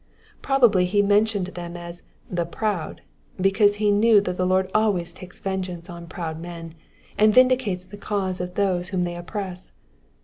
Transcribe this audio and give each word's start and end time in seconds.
Probably 0.41 0.87
ho 0.87 1.05
mentioned 1.05 1.45
them 1.49 1.77
as 1.77 2.01
the 2.27 2.43
proud," 2.43 3.03
because 3.39 3.75
he 3.75 3.91
knew 3.91 4.19
that 4.21 4.35
the 4.35 4.47
Lord 4.47 4.71
always 4.73 5.13
takes 5.13 5.37
vengeance 5.37 5.91
on 5.91 6.07
proud 6.07 6.39
men, 6.41 6.73
and 7.19 7.31
vindicates 7.35 7.85
the 7.85 7.97
cause 7.97 8.41
of 8.41 8.55
those 8.55 8.87
whom 8.87 9.03
they 9.03 9.15
oppress. 9.15 9.73